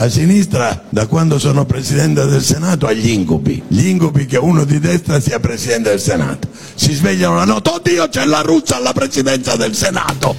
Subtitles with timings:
[0.00, 3.62] a sinistra da quando sono Presidente del Senato agli incubi.
[3.68, 6.48] Gli incubi che uno di destra sia Presidente del Senato.
[6.74, 10.34] Si svegliano la notte, oddio c'è la Russia alla Presidenza del Senato.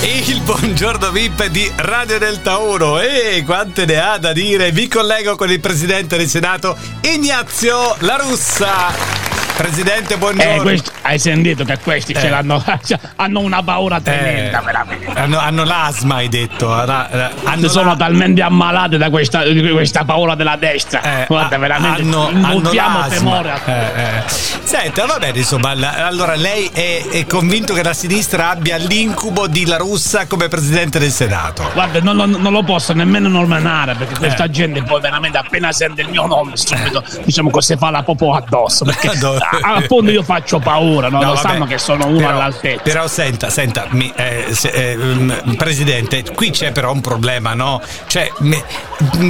[0.00, 2.98] Il buongiorno VIP di Radio del Tauro.
[2.98, 4.72] E quante ne ha da dire?
[4.72, 9.13] Vi collego con il Presidente del Senato, Ignazio La Russa.
[9.56, 10.52] Presidente, buongiorno.
[10.56, 12.18] Eh, questi, hai sentito che questi Eh.
[12.20, 15.06] ce l'hanno, cioè, hanno una paura tremenda, Eh, veramente.
[15.14, 16.72] Hanno, hanno l'asma, hai detto.
[16.72, 21.02] Hanno sono la- talmente ammalate da questa, questa paura della destra.
[21.22, 22.70] Eh, Guarda, veramente hanno, hanno
[23.08, 23.50] temore.
[23.52, 24.22] a- Eh, eh.
[24.64, 29.46] Senta, va bene, insomma, la- allora lei è, è convinto che la sinistra abbia l'incubo
[29.46, 31.70] di La Russa come Presidente del Senato?
[31.74, 36.00] Guarda, non, non- non lo posso nemmeno nominare perché questa gente poi veramente appena sente
[36.02, 39.10] il mio nome subito diciamo così fa la popò addosso perché
[39.62, 41.18] appunto io faccio paura, no?
[41.20, 41.48] No, lo vabbè.
[41.48, 42.82] sanno che sono uno Però- all'altezza.
[42.82, 47.80] Però senta, senta, mi- eh, se- eh, mm, Presidente, qui c'è però un problema, no?
[48.06, 48.62] Cioè, me-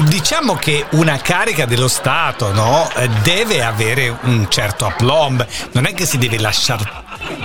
[0.04, 2.88] diciamo che una carica dello Stato, no?
[2.96, 6.82] eh, Deve avere un certo aplomb, non è che si deve lasciare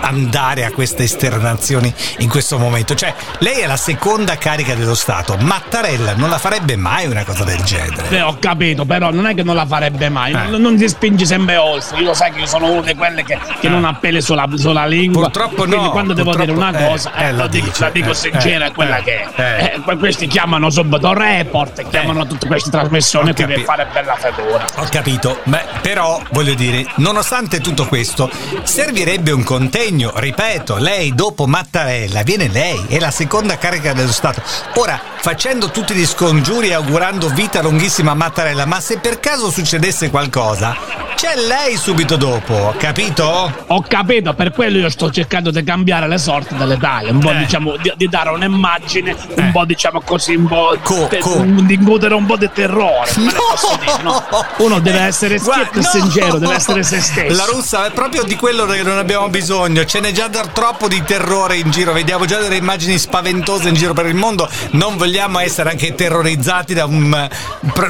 [0.02, 2.96] andare a queste esternazioni in questo momento.
[2.96, 7.44] Cioè, lei è la seconda carica dello Stato, Mattarella non la farebbe mai una cosa
[7.44, 8.10] del genere.
[8.10, 10.48] Eh, ho capito, però non è che non la farebbe mai, Eh.
[10.48, 12.00] non, non ti spingi sempre oltre.
[12.00, 13.70] Io lo sai che io sono uno di quelle che, che Eh.
[13.70, 15.24] non appelle sulla, sulla lingua.
[15.24, 17.90] Purtroppo Quindi no, quando devo dire una eh, cosa, eh, eh, la dico, dice, la
[17.90, 19.80] dico eh, sincera, è quella che è.
[19.98, 24.66] questi chiamano subito report, chiamano tutte queste trasmissioni qui per fare bella figura.
[24.76, 28.30] Ho capito, Beh, però voglio dire, nonostante tutto questo,
[28.64, 29.44] servirebbe un
[29.90, 34.42] contegno, ripeto, lei dopo Mattarella viene lei, è la seconda carica dello Stato.
[34.76, 39.50] Ora, facendo tutti gli scongiuri e augurando vita lunghissima a Mattarella, ma se per caso
[39.50, 40.76] succedesse qualcosa,
[41.16, 43.52] c'è lei subito dopo, capito?
[43.68, 47.38] Ho capito, per quello io sto cercando di cambiare le sorti dell'Italia, un po' Eh.
[47.40, 49.42] diciamo di, di dare un'immagine, Eh.
[49.42, 52.50] un po' diciamo così, un po' Co- te- co- un- di incutere un po' di
[52.54, 53.12] terrore.
[53.16, 54.24] posso dire, no?
[54.58, 55.90] Uno deve essere schietto e no!
[55.90, 57.36] sincero, deve essere se stesso.
[57.36, 59.79] La russa è proprio di quello che non abbiamo bisogno.
[59.86, 61.94] Ce n'è già da troppo di terrore in giro.
[61.94, 64.48] Vediamo già delle immagini spaventose in giro per il mondo.
[64.72, 67.28] Non vogliamo essere anche terrorizzati da, un-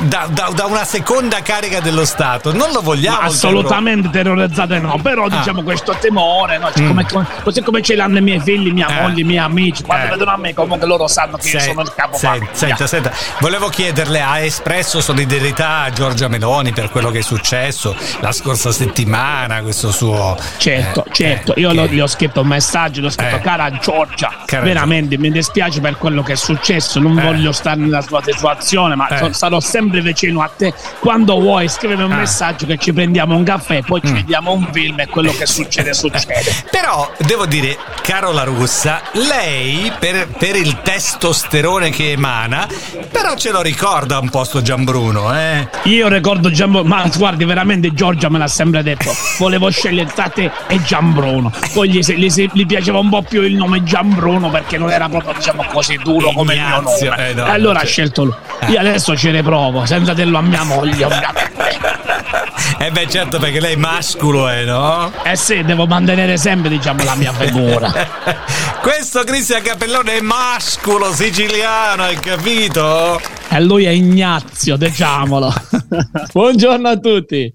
[0.03, 2.53] da- da- da una seconda carica dello Stato.
[2.53, 3.19] Non lo vogliamo.
[3.19, 5.29] Assolutamente terrorizzate no, però Ah.
[5.29, 6.71] diciamo questo temore, no?
[6.71, 6.99] Cioè, Mm.
[7.07, 9.01] come- così come ce l'hanno i miei figli, mia Eh.
[9.01, 10.09] moglie, i miei amici, quando Eh.
[10.09, 12.49] vedono a me comunque loro sanno che io Sen- sono il capo sen- famiglia.
[12.53, 17.95] senta, senta, volevo chiederle, ha espresso solidarietà a Giorgia Meloni per quello che è successo
[18.21, 20.37] la scorsa settimana, questo suo...
[20.57, 23.35] Certo, eh, certo, eh, io che- lo- gli ho scritto un messaggio, gli ho scritto
[23.37, 23.41] Eh.
[23.41, 27.23] cara Giorgia, Cara veramente mi dispiace per quello che è successo, non Eh.
[27.23, 29.33] voglio stare nella tua situazione, ma Eh.
[29.33, 30.73] sarò sempre vicino a te.
[30.99, 32.17] Quando vuoi scrivimi un Ah.
[32.17, 34.07] messaggio che ci prendiamo un caffè, poi Mm.
[34.07, 36.53] ci vediamo un film e quello che succede succede.
[36.71, 42.67] Però devo dire, caro La Russa, lei per, per il testosterone che emana,
[43.11, 45.67] però ce lo ricorda un po' sto Gianbruno, eh?
[45.83, 49.11] Io ricordo Giambruno, ma guardi, veramente Giorgia me l'ha sempre detto.
[49.37, 51.51] Volevo scegliere tra te e Gianbruno.
[51.71, 55.33] Poi gli, gli, gli piaceva un po' più il nome Gianbruno perché non era proprio,
[55.33, 57.29] diciamo così, duro come il mio Ignazio, nome.
[57.29, 58.33] eh, no, e allora ha scelto lui.
[58.61, 58.71] Eh.
[58.71, 61.57] Io adesso ci riprovo, senza dirlo a mia moglie, ovviamente.
[62.81, 65.11] Eh beh certo perché lei masculo è, no?
[65.23, 67.91] Eh sì, devo mantenere sempre, diciamo, la mia figura.
[68.81, 73.19] Questo Cristian Capellone è masculo siciliano, hai capito?
[73.49, 75.53] E lui è Ignazio, diciamolo.
[76.31, 77.53] Buongiorno a tutti.